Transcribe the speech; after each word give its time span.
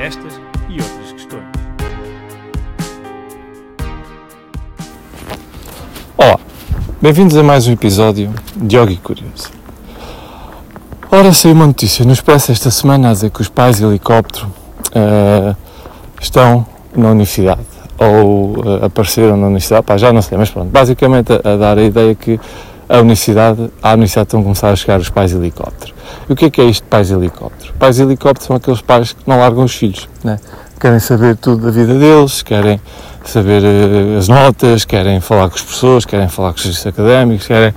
estas 0.00 0.40
e 0.70 0.80
outras 0.80 1.12
questões. 1.12 1.44
Olá, 6.16 6.40
bem-vindos 7.02 7.36
a 7.36 7.42
mais 7.42 7.66
um 7.66 7.72
episódio 7.72 8.32
de 8.56 8.78
Yogi 8.78 8.96
Curioso. 8.96 9.50
Ora, 11.10 11.32
saiu 11.34 11.54
uma 11.54 11.66
notícia 11.66 12.02
no 12.04 12.12
Expresso 12.12 12.50
esta 12.50 12.70
semana 12.70 13.10
a 13.10 13.12
dizer 13.12 13.30
que 13.30 13.42
os 13.42 13.48
pais 13.50 13.76
de 13.76 13.84
helicóptero 13.84 14.50
eh, 14.94 15.54
estão 16.18 16.64
na 16.96 17.10
universidade 17.10 17.60
ou 17.98 18.54
eh, 18.64 18.86
apareceram 18.86 19.36
na 19.36 19.48
universidade, 19.48 19.84
pá, 19.84 19.98
já 19.98 20.12
não 20.14 20.22
sei, 20.22 20.38
mas 20.38 20.48
pronto, 20.48 20.70
basicamente 20.70 21.30
a, 21.32 21.36
a 21.44 21.56
dar 21.56 21.76
a 21.76 21.82
ideia 21.82 22.14
que 22.14 22.40
a 22.88 23.00
universidade, 23.00 23.70
à 23.82 23.90
universidade 23.90 24.28
estão 24.28 24.40
a 24.40 24.42
começar 24.44 24.70
a 24.70 24.76
chegar 24.76 24.98
os 24.98 25.10
pais 25.10 25.30
de 25.30 25.36
helicóptero. 25.36 25.99
E 26.28 26.32
o 26.32 26.36
que 26.36 26.46
é 26.46 26.50
que 26.50 26.60
é 26.60 26.64
isto 26.64 26.84
de 26.84 26.88
pais 26.90 27.10
helicóptero? 27.10 27.72
Pais 27.78 27.98
helicóptero 27.98 28.46
são 28.46 28.56
aqueles 28.56 28.80
pais 28.80 29.12
que 29.12 29.22
não 29.26 29.38
largam 29.38 29.64
os 29.64 29.74
filhos, 29.74 30.08
né? 30.22 30.38
querem 30.80 30.98
saber 30.98 31.36
tudo 31.36 31.66
da 31.66 31.70
vida 31.70 31.92
deles, 31.94 32.40
querem 32.42 32.80
saber 33.22 33.62
eh, 33.62 34.16
as 34.16 34.28
notas, 34.28 34.86
querem 34.86 35.20
falar 35.20 35.50
com 35.50 35.54
as 35.54 35.62
pessoas, 35.62 36.06
querem 36.06 36.26
falar 36.26 36.52
com 36.52 36.56
os 36.56 36.62
serviços 36.62 36.86
académicos, 36.86 37.46
querem, 37.46 37.74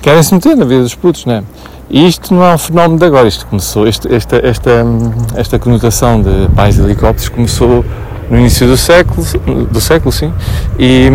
querem 0.00 0.22
se 0.22 0.32
meter 0.32 0.56
na 0.56 0.64
vida 0.64 0.82
dos 0.82 0.94
putos, 0.94 1.26
né? 1.26 1.44
E 1.90 2.06
isto 2.08 2.32
não 2.32 2.42
é 2.42 2.54
um 2.54 2.58
fenómeno 2.58 2.98
de 2.98 3.04
agora, 3.04 3.28
isto 3.28 3.46
começou, 3.46 3.86
este, 3.86 4.12
esta, 4.12 4.36
esta, 4.36 4.70
esta 5.36 5.58
conotação 5.58 6.22
de 6.22 6.48
pais 6.56 6.78
helicópteros 6.78 7.28
começou 7.28 7.84
no 8.30 8.38
início 8.38 8.66
do 8.66 8.78
século, 8.78 9.26
do 9.70 9.80
século 9.80 10.10
sim, 10.10 10.32
e, 10.78 11.10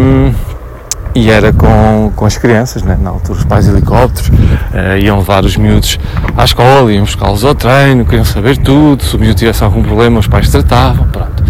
e 1.16 1.30
era 1.30 1.52
com, 1.54 2.12
com 2.16 2.26
as 2.26 2.38
crianças, 2.38 2.84
né? 2.84 2.98
na 3.02 3.10
altura 3.10 3.40
os 3.40 3.46
pais 3.46 3.68
helicópteros 3.68 4.32
eh, 4.74 5.00
iam 5.00 5.18
levar 5.18 5.44
os 5.46 5.58
miúdos 5.58 6.00
à 6.36 6.44
escola, 6.44 6.92
iam 6.92 7.04
buscá-los 7.04 7.44
ao 7.44 7.56
treino, 7.56 8.06
queriam 8.06 8.26
saber 8.26 8.58
tudo, 8.58 9.04
se 9.04 9.16
o 9.16 9.20
miúdo 9.20 9.36
tivesse 9.36 9.64
algum 9.64 9.82
problema 9.82 10.20
os 10.20 10.28
pais 10.28 10.50
tratavam, 10.50 11.08
pronto. 11.08 11.44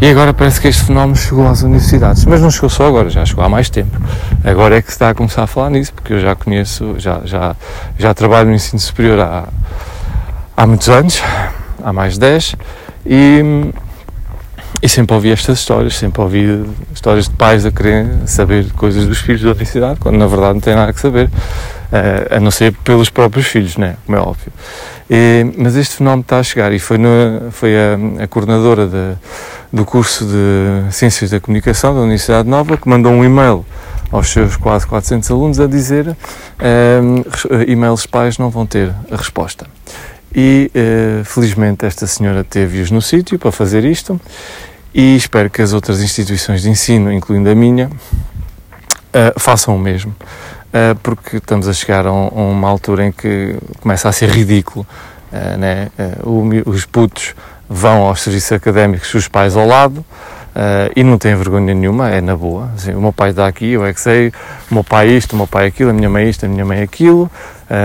E 0.00 0.08
agora 0.08 0.32
parece 0.32 0.60
que 0.60 0.68
este 0.68 0.84
fenómeno 0.84 1.16
chegou 1.16 1.48
às 1.48 1.62
universidades, 1.62 2.24
mas 2.24 2.40
não 2.40 2.50
chegou 2.50 2.70
só 2.70 2.86
agora, 2.86 3.10
já 3.10 3.24
chegou 3.24 3.42
há 3.42 3.48
mais 3.48 3.68
tempo. 3.68 3.98
Agora 4.44 4.76
é 4.76 4.82
que 4.82 4.88
se 4.88 4.94
está 4.94 5.10
a 5.10 5.14
começar 5.14 5.42
a 5.42 5.46
falar 5.46 5.70
nisso, 5.70 5.92
porque 5.92 6.12
eu 6.12 6.20
já 6.20 6.36
conheço, 6.36 6.94
já, 6.98 7.20
já, 7.24 7.56
já 7.98 8.14
trabalho 8.14 8.48
no 8.48 8.54
ensino 8.54 8.78
superior 8.78 9.18
há, 9.18 9.44
há 10.56 10.66
muitos 10.66 10.88
anos, 10.88 11.20
há 11.82 11.92
mais 11.92 12.14
de 12.14 12.20
10, 12.20 12.56
e, 13.06 13.72
e 14.80 14.88
sempre 14.88 15.14
ouvi 15.14 15.30
estas 15.30 15.58
histórias, 15.58 15.96
sempre 15.96 16.20
ouvi 16.20 16.64
histórias 16.94 17.28
de 17.28 17.34
pais 17.34 17.66
a 17.66 17.70
quererem 17.70 18.26
saber 18.26 18.70
coisas 18.72 19.06
dos 19.06 19.18
filhos 19.18 19.42
da 19.42 19.48
universidade, 19.48 19.98
quando 19.98 20.16
na 20.16 20.26
verdade 20.26 20.54
não 20.54 20.60
têm 20.60 20.74
nada 20.74 20.92
que 20.92 21.00
saber, 21.00 21.28
eh, 21.90 22.28
a 22.36 22.40
não 22.40 22.50
ser 22.50 22.72
pelos 22.84 23.10
próprios 23.10 23.46
filhos, 23.46 23.76
né? 23.76 23.96
como 24.06 24.16
é 24.16 24.20
óbvio. 24.20 24.52
E, 25.10 25.52
mas 25.56 25.74
este 25.74 25.96
fenómeno 25.96 26.22
está 26.22 26.38
a 26.38 26.42
chegar 26.42 26.72
e 26.72 26.78
foi, 26.78 26.98
no, 26.98 27.50
foi 27.50 27.74
a, 27.76 28.24
a 28.24 28.26
coordenadora 28.28 28.86
de, 28.86 29.14
do 29.72 29.84
curso 29.84 30.24
de 30.24 30.92
Ciências 30.92 31.30
da 31.30 31.40
Comunicação 31.40 31.94
da 31.94 32.00
Universidade 32.00 32.48
Nova 32.48 32.76
que 32.76 32.88
mandou 32.88 33.12
um 33.12 33.24
e-mail 33.24 33.64
aos 34.12 34.28
seus 34.28 34.56
quase 34.56 34.86
400 34.86 35.30
alunos 35.30 35.60
a 35.60 35.66
dizer 35.66 36.16
um, 37.02 37.24
e-mails 37.66 38.06
pais 38.06 38.38
não 38.38 38.50
vão 38.50 38.66
ter 38.66 38.92
a 39.10 39.16
resposta. 39.16 39.66
E 40.34 40.70
uh, 40.74 41.24
felizmente 41.24 41.86
esta 41.86 42.06
senhora 42.06 42.44
teve-os 42.44 42.90
no 42.90 43.00
sítio 43.00 43.38
para 43.38 43.50
fazer 43.50 43.84
isto 43.84 44.20
e 44.94 45.16
espero 45.16 45.50
que 45.50 45.62
as 45.62 45.72
outras 45.72 46.00
instituições 46.00 46.62
de 46.62 46.70
ensino, 46.70 47.12
incluindo 47.12 47.48
a 47.48 47.54
minha, 47.54 47.88
uh, 47.88 49.38
façam 49.38 49.76
o 49.76 49.78
mesmo. 49.78 50.14
Uh, 50.68 50.94
porque 51.02 51.38
estamos 51.38 51.66
a 51.68 51.72
chegar 51.72 52.06
a, 52.06 52.12
um, 52.12 52.26
a, 52.26 52.42
uma 52.50 52.68
altura 52.68 53.06
em 53.06 53.12
que 53.12 53.56
começa 53.80 54.08
a 54.08 54.12
ser 54.12 54.30
ridículo. 54.30 54.86
Né? 55.58 55.90
O, 56.22 56.42
os 56.70 56.86
putos 56.86 57.34
vão 57.68 58.04
aos 58.04 58.22
serviços 58.22 58.50
académicos 58.52 59.12
os 59.12 59.28
pais 59.28 59.58
ao 59.58 59.66
lado 59.66 60.02
e 60.96 61.04
não 61.04 61.18
têm 61.18 61.36
vergonha 61.36 61.74
nenhuma, 61.74 62.08
é 62.08 62.22
na 62.22 62.34
boa. 62.34 62.70
Assim, 62.74 62.94
o 62.94 63.00
meu 63.02 63.12
pai 63.12 63.28
está 63.28 63.46
aqui, 63.46 63.72
eu 63.72 63.84
é 63.84 63.92
que 63.92 64.00
sei, 64.00 64.32
o 64.70 64.74
meu 64.74 64.82
pai 64.82 65.08
isto, 65.08 65.34
o 65.34 65.36
meu 65.36 65.46
pai 65.46 65.66
aquilo, 65.66 65.90
a 65.90 65.92
minha 65.92 66.08
mãe 66.08 66.30
isto, 66.30 66.46
a 66.46 66.48
minha 66.48 66.64
mãe 66.64 66.80
aquilo. 66.80 67.30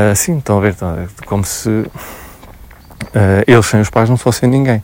Assim, 0.09 0.37
estão 0.37 0.57
a 0.57 0.61
ver, 0.61 0.71
estão 0.71 0.87
a 0.87 0.93
ver 0.93 1.09
como 1.25 1.43
se 1.43 1.85
Uh, 3.13 3.43
eles 3.45 3.65
sem 3.67 3.79
os 3.79 3.89
pais 3.89 4.09
não 4.09 4.17
fossem 4.17 4.49
ninguém. 4.49 4.83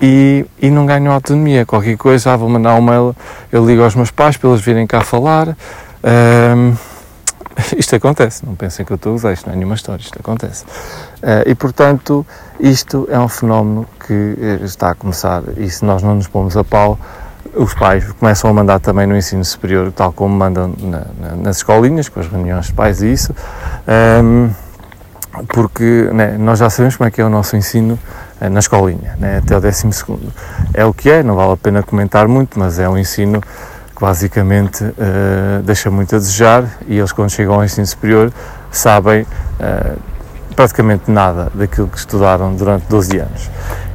E, 0.00 0.46
e 0.60 0.70
não 0.70 0.86
ganham 0.86 1.12
autonomia. 1.12 1.66
Qualquer 1.66 1.96
coisa, 1.96 2.32
ah, 2.32 2.36
vou 2.36 2.48
mandar 2.48 2.74
um 2.74 2.82
mail, 2.82 3.14
eu 3.52 3.66
ligo 3.66 3.82
aos 3.82 3.94
meus 3.94 4.10
pais 4.10 4.36
para 4.36 4.48
eles 4.48 4.62
virem 4.62 4.86
cá 4.86 5.02
falar. 5.02 5.48
Uh, 5.48 6.76
isto 7.76 7.94
acontece, 7.94 8.46
não 8.46 8.54
pensem 8.54 8.86
que 8.86 8.92
eu 8.92 8.94
estou 8.94 9.12
a 9.12 9.14
usar, 9.16 9.32
isto 9.32 9.46
não 9.46 9.52
é 9.52 9.56
nenhuma 9.56 9.74
história, 9.74 10.02
isto 10.02 10.18
acontece. 10.18 10.64
Uh, 10.64 11.46
e 11.46 11.54
portanto, 11.54 12.26
isto 12.58 13.06
é 13.10 13.18
um 13.18 13.28
fenómeno 13.28 13.86
que 14.06 14.36
está 14.62 14.90
a 14.90 14.94
começar 14.94 15.42
e 15.58 15.68
se 15.68 15.84
nós 15.84 16.02
não 16.02 16.14
nos 16.14 16.26
pomos 16.26 16.56
a 16.56 16.64
pau, 16.64 16.98
os 17.54 17.74
pais 17.74 18.10
começam 18.12 18.48
a 18.48 18.54
mandar 18.54 18.80
também 18.80 19.06
no 19.06 19.16
ensino 19.16 19.44
superior, 19.44 19.92
tal 19.92 20.12
como 20.12 20.34
mandam 20.34 20.72
na, 20.78 21.06
na, 21.18 21.36
nas 21.36 21.56
escolinhas, 21.58 22.08
com 22.08 22.20
as 22.20 22.26
reuniões 22.26 22.66
de 22.66 22.72
pais 22.72 23.02
e 23.02 23.12
isso 23.12 23.34
porque 25.48 26.08
né, 26.12 26.36
nós 26.38 26.58
já 26.58 26.68
sabemos 26.68 26.96
como 26.96 27.08
é 27.08 27.10
que 27.10 27.20
é 27.20 27.24
o 27.24 27.28
nosso 27.28 27.56
ensino 27.56 27.98
eh, 27.98 28.29
na 28.48 28.60
escolinha, 28.60 29.16
né, 29.18 29.38
até 29.38 29.56
o 29.56 29.60
12 29.60 29.86
É 30.72 30.84
o 30.84 30.94
que 30.94 31.10
é, 31.10 31.22
não 31.22 31.36
vale 31.36 31.52
a 31.52 31.56
pena 31.56 31.82
comentar 31.82 32.26
muito, 32.26 32.58
mas 32.58 32.78
é 32.78 32.88
um 32.88 32.96
ensino 32.96 33.40
que 33.40 34.00
basicamente 34.00 34.82
uh, 34.82 35.62
deixa 35.62 35.90
muito 35.90 36.16
a 36.16 36.18
desejar 36.18 36.64
e 36.88 36.98
eles 36.98 37.12
quando 37.12 37.30
chegam 37.30 37.54
ao 37.54 37.64
ensino 37.64 37.86
superior 37.86 38.32
sabem 38.70 39.22
uh, 39.22 39.98
praticamente 40.56 41.10
nada 41.10 41.50
daquilo 41.54 41.88
que 41.88 41.98
estudaram 41.98 42.54
durante 42.54 42.86
12 42.88 43.18
anos. 43.18 43.50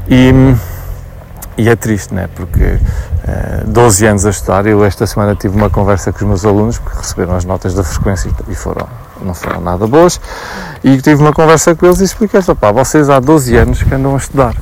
E, 0.08 0.32
e 1.58 1.68
é 1.68 1.76
triste, 1.76 2.14
né, 2.14 2.30
porque 2.36 2.64
uh, 2.64 3.68
12 3.68 4.06
anos 4.06 4.26
a 4.28 4.30
estudar, 4.30 4.68
eu 4.68 4.86
esta 4.86 5.08
semana 5.08 5.36
tive 5.36 5.56
uma 5.56 5.72
conversa 5.72 6.12
com 6.12 6.20
os 6.20 6.26
meus 6.26 6.46
alunos, 6.46 6.78
porque 6.78 6.98
receberam 6.98 7.36
as 7.36 7.46
notas 7.46 7.74
da 7.74 7.84
frequência 7.84 8.30
e 8.48 8.54
foram 8.54 8.88
não 9.22 9.34
foram 9.34 9.62
nada 9.62 9.88
boas, 9.88 10.20
e 10.84 10.98
tive 11.02 11.22
uma 11.22 11.34
conversa 11.34 11.76
com 11.76 11.86
eles 11.86 12.00
e 12.02 12.04
expliquei 12.04 12.42
pá, 12.60 12.72
vocês 12.72 13.10
há 13.10 13.20
12 13.20 13.56
anos 13.56 13.84
que 13.84 13.94
andam 13.94 14.14
a 14.14 14.18
estudar. 14.18 14.56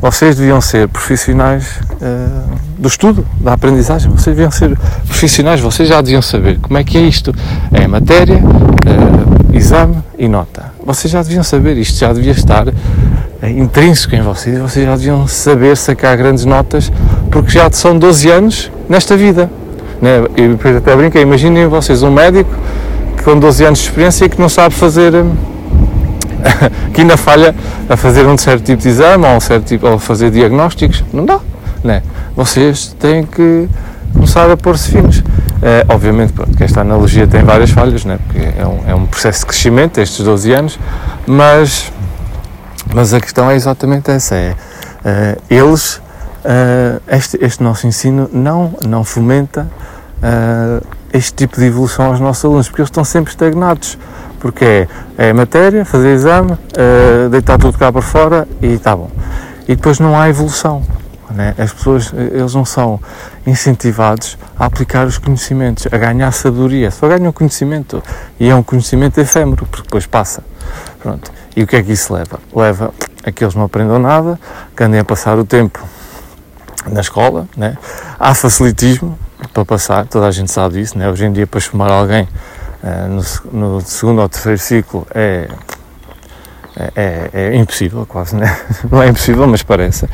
Vocês 0.00 0.36
deviam 0.36 0.60
ser 0.60 0.86
profissionais 0.86 1.80
uh, 2.00 2.48
do 2.78 2.86
estudo, 2.86 3.26
da 3.40 3.54
aprendizagem, 3.54 4.08
vocês 4.12 4.36
deviam 4.36 4.50
ser 4.50 4.78
profissionais, 5.04 5.60
vocês 5.60 5.88
já 5.88 6.00
deviam 6.00 6.22
saber 6.22 6.60
como 6.60 6.78
é 6.78 6.84
que 6.84 6.96
é 6.96 7.00
isto. 7.00 7.34
É 7.72 7.84
matéria, 7.88 8.36
uh, 8.36 9.56
exame 9.56 9.96
e 10.16 10.28
nota. 10.28 10.72
Vocês 10.84 11.10
já 11.10 11.20
deviam 11.20 11.42
saber, 11.42 11.76
isto 11.76 11.98
já 11.98 12.12
devia 12.12 12.30
estar 12.30 12.68
uh, 12.68 12.72
intrínseco 13.42 14.14
em 14.14 14.22
vocês, 14.22 14.56
vocês 14.60 14.86
já 14.86 14.94
deviam 14.94 15.26
saber 15.26 15.76
sacar 15.76 16.16
grandes 16.16 16.44
notas, 16.44 16.92
porque 17.28 17.50
já 17.50 17.68
são 17.72 17.98
12 17.98 18.30
anos 18.30 18.70
nesta 18.88 19.16
vida. 19.16 19.50
Né? 20.00 20.18
Até 20.78 20.94
brinca, 20.94 21.18
imaginem 21.18 21.66
vocês 21.66 22.04
um 22.04 22.10
médico 22.12 22.50
com 23.22 23.38
12 23.38 23.64
anos 23.64 23.78
de 23.80 23.84
experiência 23.86 24.24
e 24.24 24.28
que 24.28 24.40
não 24.40 24.48
sabe 24.48 24.74
fazer, 24.74 25.14
hum, 25.14 25.34
que 26.92 27.00
ainda 27.00 27.16
falha 27.16 27.54
a 27.88 27.96
fazer 27.96 28.26
um 28.26 28.36
certo 28.36 28.64
tipo 28.64 28.82
de 28.82 28.88
exame 28.88 29.26
ou, 29.26 29.36
um 29.36 29.40
certo 29.40 29.64
tipo, 29.64 29.86
ou 29.86 29.98
fazer 29.98 30.30
diagnósticos. 30.30 31.04
Não 31.12 31.24
dá, 31.24 31.40
né? 31.82 32.02
Vocês 32.36 32.94
têm 32.98 33.24
que 33.24 33.68
começar 34.12 34.50
a 34.50 34.56
pôr-se 34.56 34.90
finos. 34.90 35.22
É, 35.60 35.84
obviamente, 35.88 36.32
pronto, 36.32 36.56
que 36.56 36.62
esta 36.62 36.82
analogia 36.82 37.26
tem 37.26 37.42
várias 37.42 37.70
falhas, 37.70 38.04
né? 38.04 38.18
porque 38.24 38.48
é 38.56 38.64
um, 38.64 38.80
é 38.86 38.94
um 38.94 39.06
processo 39.06 39.40
de 39.40 39.46
crescimento, 39.46 39.98
estes 39.98 40.24
12 40.24 40.52
anos, 40.52 40.78
mas, 41.26 41.92
mas 42.94 43.12
a 43.12 43.20
questão 43.20 43.50
é 43.50 43.56
exatamente 43.56 44.08
essa, 44.08 44.36
é, 44.36 44.54
uh, 45.04 45.42
eles, 45.50 45.96
uh, 45.96 47.02
este, 47.08 47.38
este 47.40 47.60
nosso 47.60 47.88
ensino 47.88 48.30
não, 48.32 48.72
não 48.86 49.02
fomenta 49.02 49.66
este 51.18 51.34
tipo 51.34 51.58
de 51.58 51.66
evolução 51.66 52.06
aos 52.06 52.20
nossos 52.20 52.44
alunos, 52.44 52.68
porque 52.68 52.80
eles 52.80 52.88
estão 52.88 53.04
sempre 53.04 53.30
estagnados. 53.30 53.98
Porque 54.40 54.64
é, 54.64 54.88
é 55.16 55.32
matéria, 55.32 55.84
fazer 55.84 56.14
exame, 56.14 56.52
uh, 56.52 57.28
deitar 57.28 57.58
tudo 57.58 57.76
cá 57.76 57.92
para 57.92 58.00
fora 58.00 58.46
e 58.62 58.68
está 58.68 58.94
bom. 58.94 59.10
E 59.66 59.74
depois 59.74 59.98
não 59.98 60.18
há 60.18 60.28
evolução. 60.28 60.82
Né? 61.30 61.54
As 61.58 61.72
pessoas, 61.72 62.12
eles 62.14 62.54
não 62.54 62.64
são 62.64 63.00
incentivados 63.46 64.38
a 64.58 64.64
aplicar 64.64 65.06
os 65.06 65.18
conhecimentos, 65.18 65.86
a 65.90 65.98
ganhar 65.98 66.30
sabedoria. 66.32 66.90
Só 66.90 67.08
ganham 67.08 67.32
conhecimento 67.32 68.02
e 68.38 68.48
é 68.48 68.54
um 68.54 68.62
conhecimento 68.62 69.18
efêmero, 69.20 69.66
porque 69.66 69.82
depois 69.82 70.06
passa. 70.06 70.42
Pronto. 71.00 71.30
E 71.56 71.62
o 71.62 71.66
que 71.66 71.76
é 71.76 71.82
que 71.82 71.92
isso 71.92 72.14
leva? 72.14 72.38
Leva 72.54 72.94
é 73.24 73.32
que 73.32 73.44
eles 73.44 73.54
não 73.54 73.64
aprendam 73.64 73.98
nada, 73.98 74.38
que 74.76 74.82
andem 74.84 75.00
a 75.00 75.04
passar 75.04 75.36
o 75.38 75.44
tempo 75.44 75.84
na 76.90 77.00
escola, 77.00 77.46
né? 77.56 77.76
há 78.18 78.34
facilitismo 78.34 79.18
para 79.52 79.64
passar, 79.64 80.06
toda 80.06 80.26
a 80.26 80.30
gente 80.30 80.50
sabe 80.50 80.74
disso, 80.74 80.98
né? 80.98 81.08
hoje 81.10 81.24
em 81.24 81.32
dia 81.32 81.46
para 81.46 81.60
chamar 81.60 81.90
alguém 81.90 82.28
uh, 82.82 83.08
no, 83.52 83.74
no, 83.74 83.80
segundo 83.80 84.20
ou 84.20 84.28
terceiro 84.28 84.58
ciclo 84.58 85.06
é, 85.14 85.48
é, 86.94 87.30
é, 87.32 87.56
impossível 87.56 88.06
quase, 88.06 88.36
né? 88.36 88.56
não 88.90 89.02
é 89.02 89.08
impossível, 89.08 89.46
mas 89.46 89.62
parece. 89.62 90.08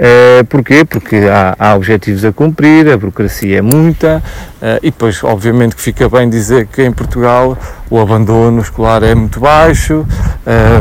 Uh, 0.00 0.42
porquê? 0.46 0.82
Porque 0.82 1.28
há, 1.30 1.54
há, 1.58 1.74
objetivos 1.74 2.24
a 2.24 2.32
cumprir, 2.32 2.88
a 2.88 2.96
burocracia 2.96 3.58
é 3.58 3.60
muita 3.60 4.22
uh, 4.62 4.78
e 4.82 4.90
depois, 4.90 5.22
obviamente, 5.22 5.76
que 5.76 5.82
fica 5.82 6.08
bem 6.08 6.30
dizer 6.30 6.68
que 6.68 6.82
em 6.82 6.90
Portugal 6.90 7.54
o 7.90 8.00
abandono 8.00 8.62
escolar 8.62 9.02
é 9.02 9.14
muito 9.14 9.40
baixo, 9.40 10.06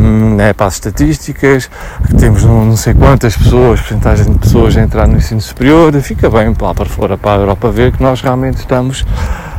um, 0.01 0.35
né, 0.35 0.53
para 0.53 0.67
as 0.67 0.75
estatísticas, 0.75 1.69
que 2.07 2.15
temos 2.15 2.45
não, 2.45 2.63
não 2.63 2.77
sei 2.77 2.93
quantas 2.93 3.35
pessoas, 3.35 3.81
porcentagem 3.81 4.31
de 4.31 4.39
pessoas 4.39 4.77
a 4.77 4.81
entrar 4.81 5.05
no 5.05 5.17
ensino 5.17 5.41
superior, 5.41 5.91
fica 6.01 6.29
bem 6.29 6.55
lá 6.57 6.73
para 6.73 6.85
fora, 6.85 7.17
para 7.17 7.31
a 7.31 7.41
Europa, 7.41 7.69
ver 7.69 7.91
que 7.91 8.01
nós 8.01 8.21
realmente 8.21 8.59
estamos 8.59 9.05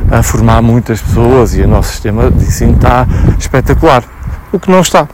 a 0.09 0.23
formar 0.23 0.63
muitas 0.63 0.99
pessoas 0.99 1.53
e 1.53 1.61
o 1.61 1.67
nosso 1.67 1.91
sistema 1.91 2.31
de 2.31 2.43
ensino 2.43 2.77
está 2.77 3.05
espetacular, 3.37 4.03
o 4.51 4.59
que 4.59 4.71
não 4.71 4.81
está. 4.81 5.07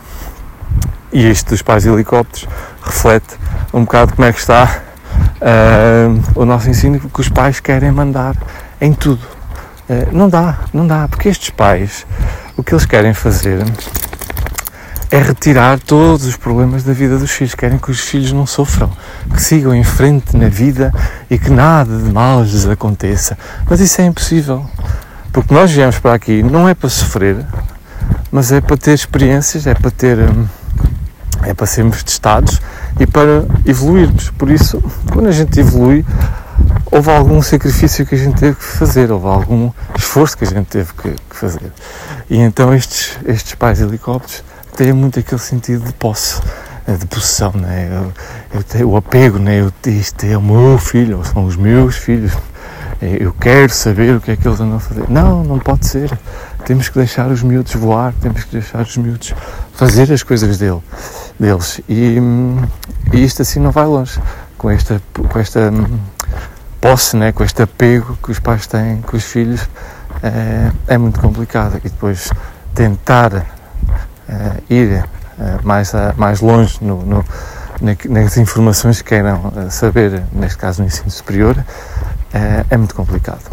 E 1.11 1.29
isto 1.29 1.49
dos 1.49 1.61
pais 1.61 1.85
helicópteros 1.85 2.47
reflete 2.81 3.35
um 3.73 3.81
bocado 3.81 4.13
como 4.15 4.27
é 4.27 4.33
que 4.33 4.39
está 4.39 4.81
uh, 5.41 6.39
o 6.39 6.45
nosso 6.45 6.69
ensino 6.69 6.99
que 6.99 7.21
os 7.21 7.29
pais 7.29 7.59
querem 7.59 7.91
mandar 7.91 8.35
em 8.79 8.93
tudo. 8.93 9.21
Uh, 9.89 10.07
não 10.11 10.29
dá, 10.29 10.59
não 10.73 10.85
dá, 10.85 11.07
porque 11.07 11.29
estes 11.29 11.49
pais 11.49 12.05
o 12.57 12.63
que 12.63 12.73
eles 12.73 12.85
querem 12.85 13.13
fazer 13.13 13.63
é 15.09 15.19
retirar 15.19 15.79
todos 15.79 16.25
os 16.25 16.35
problemas 16.35 16.83
da 16.83 16.91
vida 16.91 17.17
dos 17.17 17.31
filhos. 17.31 17.55
Querem 17.55 17.77
que 17.77 17.91
os 17.91 17.99
filhos 17.99 18.31
não 18.31 18.45
sofram, 18.45 18.91
que 19.33 19.41
sigam 19.41 19.73
em 19.73 19.83
frente 19.83 20.35
na 20.35 20.49
vida 20.49 20.93
e 21.29 21.37
que 21.37 21.49
nada 21.49 21.97
de 21.97 22.11
mal 22.11 22.43
lhes 22.43 22.67
aconteça. 22.67 23.37
Mas 23.69 23.79
isso 23.79 24.01
é 24.01 24.05
impossível, 24.05 24.65
porque 25.31 25.53
nós 25.53 25.71
viemos 25.71 25.99
para 25.99 26.13
aqui 26.13 26.43
não 26.43 26.67
é 26.67 26.73
para 26.73 26.89
sofrer, 26.89 27.45
mas 28.31 28.51
é 28.51 28.59
para 28.59 28.75
ter 28.75 28.93
experiências, 28.93 29.67
é 29.67 29.73
para 29.73 29.91
ter. 29.91 30.17
Hum, 30.19 30.45
é 31.43 31.53
para 31.53 31.65
sermos 31.65 32.03
testados 32.03 32.61
e 32.99 33.05
para 33.05 33.45
evoluirmos. 33.65 34.29
Por 34.31 34.49
isso, 34.49 34.81
quando 35.11 35.27
a 35.27 35.31
gente 35.31 35.59
evolui, 35.59 36.05
houve 36.91 37.09
algum 37.11 37.41
sacrifício 37.41 38.05
que 38.05 38.15
a 38.15 38.17
gente 38.17 38.39
teve 38.39 38.55
que 38.55 38.63
fazer, 38.63 39.11
houve 39.11 39.27
algum 39.27 39.71
esforço 39.97 40.37
que 40.37 40.43
a 40.43 40.47
gente 40.47 40.65
teve 40.67 40.91
que, 40.93 41.09
que 41.11 41.35
fazer. 41.35 41.71
E 42.29 42.37
então 42.37 42.73
estes, 42.73 43.17
estes 43.25 43.55
pais 43.55 43.79
helicópteros 43.79 44.43
têm 44.75 44.93
muito 44.93 45.19
aquele 45.19 45.41
sentido 45.41 45.85
de 45.85 45.93
posse, 45.93 46.41
de 46.87 47.05
possessão, 47.07 47.51
né? 47.53 47.89
eu, 47.91 48.13
eu 48.59 48.63
tenho, 48.63 48.89
o 48.89 48.97
apego, 48.97 49.37
né? 49.39 49.61
eu, 49.61 49.71
isto 49.85 50.25
é 50.25 50.37
o 50.37 50.41
meu 50.41 50.77
filho, 50.77 51.21
são 51.25 51.45
os 51.45 51.55
meus 51.55 51.95
filhos, 51.95 52.31
eh, 53.01 53.17
eu 53.19 53.33
quero 53.33 53.73
saber 53.73 54.15
o 54.15 54.21
que 54.21 54.31
é 54.31 54.35
que 54.35 54.47
eles 54.47 54.59
andam 54.59 54.77
a 54.77 54.79
fazer. 54.79 55.09
Não, 55.09 55.43
não 55.43 55.59
pode 55.59 55.85
ser. 55.85 56.17
Temos 56.65 56.89
que 56.89 56.97
deixar 56.97 57.27
os 57.29 57.43
miúdos 57.43 57.73
voar, 57.75 58.13
temos 58.21 58.43
que 58.43 58.51
deixar 58.51 58.81
os 58.81 58.97
miúdos 58.97 59.33
fazer 59.73 60.11
as 60.11 60.23
coisas 60.23 60.57
dele 60.57 60.81
deles. 61.39 61.81
E, 61.87 62.17
e 63.13 63.23
isto 63.23 63.41
assim 63.41 63.59
não 63.59 63.71
vai 63.71 63.85
longe. 63.85 64.19
Com 64.57 64.69
esta, 64.69 65.01
com 65.13 65.39
esta 65.39 65.71
posse, 66.81 67.15
né, 67.15 67.31
com 67.31 67.43
este 67.43 67.61
apego 67.61 68.17
que 68.23 68.31
os 68.31 68.39
pais 68.39 68.65
têm 68.65 69.01
com 69.01 69.15
os 69.15 69.23
filhos, 69.23 69.67
é, 70.23 70.71
é 70.87 70.97
muito 70.97 71.19
complicado. 71.19 71.77
E 71.77 71.89
depois 71.89 72.31
tentar 72.73 73.45
é, 74.27 74.51
ir 74.69 74.91
é, 74.93 75.03
mais, 75.63 75.93
a, 75.93 76.13
mais 76.17 76.41
longe 76.41 76.77
no, 76.81 77.03
no, 77.03 77.25
nas 78.09 78.37
informações 78.37 79.01
que 79.01 79.09
queiram 79.09 79.51
saber, 79.69 80.23
neste 80.31 80.57
caso 80.57 80.81
no 80.81 80.87
ensino 80.87 81.11
superior, 81.11 81.63
é 82.69 82.75
muito 82.75 82.93
complicado. 82.93 83.43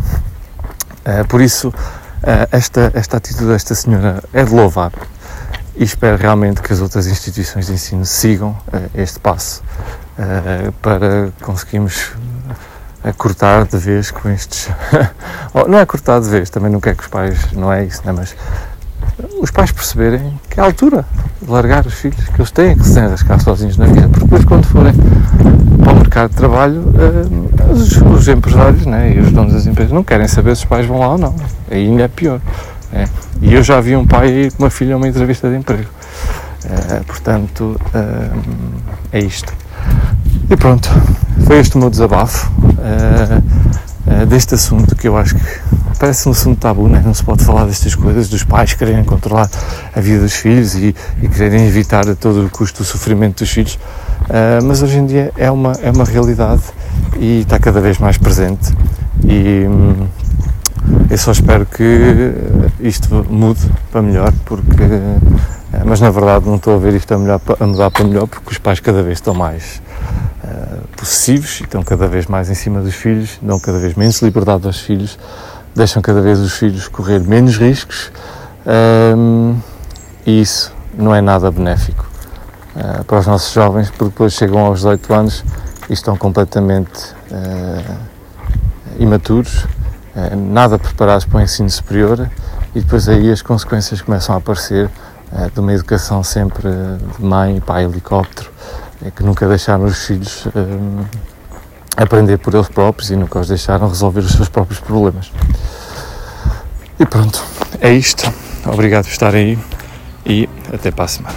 por 1.29 1.41
isso, 1.41 1.73
esta, 2.51 2.91
esta 2.95 3.19
atitude 3.19 3.47
desta 3.47 3.75
senhora 3.75 4.23
é 4.33 4.43
de 4.45 4.53
louvar 4.53 4.93
e 5.77 5.85
espero 5.85 6.17
realmente 6.17 6.63
que 6.63 6.73
as 6.73 6.81
outras 6.81 7.07
instituições 7.07 7.67
de 7.67 7.73
ensino 7.73 8.05
sigam 8.05 8.51
uh, 8.51 8.91
este 8.95 9.19
passo 9.19 9.63
uh, 10.19 10.73
para 10.81 11.31
conseguirmos 11.43 12.13
uh, 13.05 13.15
cortar 13.17 13.65
de 13.67 13.77
vez 13.77 14.11
com 14.11 14.29
estes. 14.31 14.69
não 15.69 15.79
é 15.79 15.85
cortar 15.85 16.21
de 16.21 16.29
vez, 16.29 16.49
também 16.51 16.71
não 16.71 16.81
quero 16.81 16.97
que 16.97 17.03
os 17.03 17.09
pais, 17.09 17.53
não 17.53 17.73
é 17.73 17.85
isso, 17.85 18.03
né? 18.05 18.13
mas 18.13 18.37
os 19.41 19.51
pais 19.51 19.73
perceberem 19.73 20.39
que 20.49 20.59
é 20.59 20.63
a 20.63 20.67
altura 20.67 21.05
de 21.43 21.51
largar 21.51 21.87
os 21.87 21.95
filhos, 21.95 22.25
que 22.29 22.41
eles 22.41 22.51
têm 22.51 22.77
que 22.77 22.87
se 22.87 22.99
arriscar 22.99 23.41
sozinhos 23.41 23.77
na 23.77 23.87
vida, 23.87 24.09
porque 24.09 24.25
depois, 24.25 24.45
quando 24.45 24.67
forem 24.67 24.95
para 25.83 25.93
o 25.93 25.97
mercado 25.97 26.31
de 26.31 26.37
trabalho, 26.37 26.85
os, 27.71 27.97
os, 28.01 28.29
empresários 28.29 28.87
né, 28.87 29.13
e 29.15 29.21
os 29.21 29.31
donos 29.31 29.53
das 29.53 29.67
empresas 29.67 29.93
não 29.93 30.03
querem 30.03 30.27
saber 30.27 30.57
se 30.57 30.63
os 30.63 30.69
pais 30.69 30.87
vão 30.87 30.99
lá 30.99 31.11
ou 31.11 31.19
não. 31.19 31.35
Aí 31.71 31.87
ainda 31.87 32.05
é 32.05 32.09
pior. 32.09 32.41
É. 32.93 33.09
E 33.45 33.53
eu 33.53 33.63
já 33.63 33.79
vi 33.79 33.95
um 33.95 34.07
pai 34.07 34.51
com 34.57 34.65
uma 34.65 34.71
filha 34.71 34.97
uma 34.97 35.07
entrevista 35.07 35.51
de 35.51 35.57
emprego. 35.57 35.89
É, 36.65 37.01
portanto, 37.01 37.79
é, 39.13 39.19
é 39.19 39.21
isto. 39.21 39.53
E 40.49 40.57
pronto, 40.57 40.89
foi 41.47 41.59
este 41.59 41.77
o 41.77 41.79
meu 41.79 41.91
desabafo 41.91 42.51
é, 44.07 44.25
deste 44.25 44.55
assunto 44.55 44.97
que 44.97 45.07
eu 45.07 45.17
acho 45.17 45.35
que 45.35 45.45
parece 45.99 46.27
um 46.27 46.33
assunto 46.33 46.59
tabu, 46.59 46.89
né? 46.89 47.03
não 47.05 47.13
se 47.13 47.23
pode 47.23 47.45
falar 47.45 47.67
destas 47.67 47.95
coisas, 47.95 48.31
dos 48.31 48.43
pais 48.43 48.73
quererem 48.73 49.05
controlar 49.05 49.49
a 49.95 50.01
vida 50.01 50.23
dos 50.23 50.33
filhos 50.33 50.75
e, 50.75 50.95
e 51.23 51.29
quererem 51.29 51.67
evitar 51.67 52.09
a 52.09 52.15
todo 52.15 52.47
o 52.47 52.51
custo 52.51 52.83
o 52.83 52.85
sofrimento 52.85 53.41
dos 53.41 53.51
filhos, 53.51 53.79
mas 54.65 54.83
hoje 54.83 54.99
em 54.99 55.07
dia 55.07 55.33
é 55.37 55.51
uma, 55.51 55.73
é 55.83 55.91
uma 55.91 56.05
realidade 56.05 56.63
e 57.19 57.41
está 57.41 57.59
cada 57.59 57.81
vez 57.81 57.99
mais 57.99 58.19
presente. 58.19 58.75
E, 59.23 59.67
hum, 59.69 60.07
eu 61.11 61.19
só 61.19 61.33
espero 61.33 61.67
que 61.67 62.35
isto 62.81 63.27
mude 63.29 63.61
para 63.91 64.03
melhor, 64.03 64.33
porque. 64.45 64.83
Eh, 64.83 65.85
mas 65.85 66.01
na 66.01 66.11
verdade 66.11 66.47
não 66.47 66.57
estou 66.57 66.77
a 66.77 66.79
ver 66.79 66.95
isto 66.95 67.13
a, 67.13 67.19
melhor, 67.19 67.41
a 67.59 67.67
mudar 67.67 67.91
para 67.91 68.05
melhor, 68.05 68.27
porque 68.27 68.53
os 68.53 68.59
pais 68.59 68.81
cada 68.81 69.03
vez 69.03 69.19
estão 69.19 69.35
mais 69.35 69.83
uh, 70.45 70.87
possessivos 70.97 71.61
e 71.61 71.65
estão 71.65 71.83
cada 71.83 72.07
vez 72.07 72.27
mais 72.27 72.49
em 72.49 72.55
cima 72.55 72.81
dos 72.81 72.95
filhos, 72.95 73.39
dão 73.43 73.59
cada 73.59 73.79
vez 73.79 73.95
menos 73.95 74.23
liberdade 74.23 74.67
aos 74.67 74.81
filhos, 74.81 75.19
deixam 75.75 76.01
cada 76.01 76.21
vez 76.21 76.39
os 76.39 76.53
filhos 76.53 76.87
correr 76.87 77.21
menos 77.21 77.57
riscos 77.59 78.13
um, 79.17 79.57
e 80.25 80.41
isso 80.41 80.73
não 80.97 81.15
é 81.15 81.21
nada 81.21 81.51
benéfico 81.51 82.07
uh, 82.77 83.05
para 83.05 83.19
os 83.19 83.27
nossos 83.27 83.53
jovens, 83.53 83.91
porque 83.91 84.05
depois 84.05 84.33
chegam 84.33 84.65
aos 84.65 84.79
18 84.81 85.15
anos 85.15 85.45
e 85.91 85.93
estão 85.93 86.17
completamente 86.17 87.15
uh, 87.31 87.97
imaturos 88.99 89.65
eh, 89.65 89.69
nada 90.37 90.79
preparados 90.79 91.25
para 91.25 91.39
o 91.39 91.43
ensino 91.43 91.69
superior 91.69 92.31
e 92.75 92.81
depois 92.81 93.09
aí 93.09 93.31
as 93.31 93.43
consequências 93.43 94.01
começam 94.01 94.35
a 94.35 94.39
aparecer 94.39 94.91
eh, 95.33 95.51
de 95.53 95.61
uma 95.61 95.73
educação 95.73 96.23
sempre 96.23 96.69
de 97.19 97.25
mãe, 97.25 97.61
pai, 97.61 97.85
helicóptero, 97.85 98.51
eh, 99.05 99.11
que 99.11 99.23
nunca 99.23 99.49
deixaram 99.49 99.85
os 99.85 100.07
filhos 100.07 100.47
aprender 101.97 102.39
por 102.39 102.55
eles 102.55 102.69
próprios 102.69 103.11
e 103.11 103.17
nunca 103.17 103.39
os 103.39 103.49
deixaram 103.49 103.89
resolver 103.89 104.21
os 104.21 104.33
seus 104.33 104.49
próprios 104.49 104.81
problemas. 104.81 105.33
E 106.99 107.07
pronto, 107.07 107.43
é 107.81 107.93
isto. 107.93 108.33
Obrigado 108.67 109.05
por 109.05 109.13
estarem 109.13 109.45
aí 109.47 109.59
e 110.27 110.49
até 110.73 110.91
para 110.91 111.05
a 111.05 111.09
semana. 111.09 111.37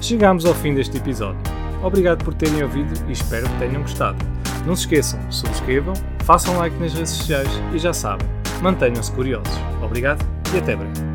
Chegamos 0.00 0.44
ao 0.44 0.54
fim 0.54 0.74
deste 0.74 0.96
episódio. 0.96 1.40
Obrigado 1.82 2.24
por 2.24 2.34
terem 2.34 2.62
ouvido 2.62 2.92
e 3.08 3.12
espero 3.12 3.48
que 3.48 3.58
tenham 3.58 3.82
gostado. 3.82 4.18
Não 4.66 4.76
se 4.76 4.82
esqueçam, 4.82 5.18
subscrevam, 5.30 5.94
façam 6.30 6.56
like 6.58 6.76
nas 6.78 6.94
redes 6.94 7.10
sociais 7.10 7.48
e 7.74 7.78
já 7.80 7.92
sabem, 7.92 8.24
mantenham-se 8.62 9.10
curiosos. 9.10 9.52
Obrigado 9.82 10.24
e 10.54 10.58
até 10.58 10.76
breve. 10.76 11.09